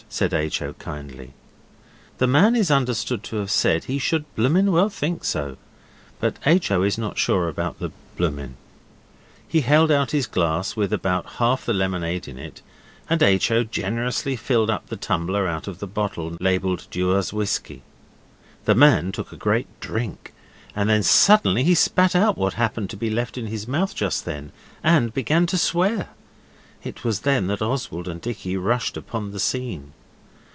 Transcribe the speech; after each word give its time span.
said 0.13 0.33
H. 0.33 0.61
O. 0.61 0.73
kindly. 0.73 1.33
The 2.17 2.27
man 2.27 2.53
is 2.53 2.69
understood 2.69 3.23
to 3.23 3.37
have 3.37 3.49
said 3.49 3.85
he 3.85 3.97
should 3.97 4.25
bloomin' 4.35 4.73
well 4.73 4.89
think 4.89 5.23
so, 5.23 5.55
but 6.19 6.35
H. 6.45 6.69
O. 6.69 6.83
is 6.83 6.97
not 6.97 7.17
sure 7.17 7.47
about 7.47 7.79
the 7.79 7.91
'bloomin'. 8.17 8.57
He 9.47 9.61
held 9.61 9.89
out 9.89 10.11
his 10.11 10.27
glass 10.27 10.75
with 10.75 10.91
about 10.91 11.25
half 11.37 11.65
the 11.65 11.71
lemonade 11.73 12.27
in 12.27 12.37
it, 12.37 12.61
and 13.09 13.23
H. 13.23 13.51
O. 13.53 13.63
generously 13.63 14.35
filled 14.35 14.69
up 14.69 14.87
the 14.89 14.97
tumbler 14.97 15.47
out 15.47 15.65
of 15.69 15.79
the 15.79 15.87
bottle, 15.87 16.35
labelled 16.41 16.87
Dewar's 16.91 17.31
whisky. 17.31 17.81
The 18.65 18.75
man 18.75 19.13
took 19.13 19.31
a 19.31 19.37
great 19.37 19.67
drink, 19.79 20.33
and 20.75 20.89
then 20.89 21.03
suddenly 21.03 21.63
he 21.63 21.73
spat 21.73 22.17
out 22.17 22.37
what 22.37 22.55
happened 22.55 22.89
to 22.89 22.97
be 22.97 23.09
left 23.09 23.37
in 23.37 23.47
his 23.47 23.65
mouth 23.65 23.95
just 23.95 24.25
then, 24.25 24.51
and 24.83 25.13
began 25.13 25.45
to 25.45 25.57
swear. 25.57 26.09
It 26.83 27.05
was 27.05 27.21
then 27.21 27.47
that 27.47 27.61
Oswald 27.61 28.09
and 28.09 28.19
Dicky 28.19 28.57
rushed 28.57 28.97
upon 28.97 29.31
the 29.31 29.39
scene. 29.39 29.93